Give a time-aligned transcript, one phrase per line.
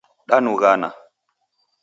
[0.29, 0.89] Danughana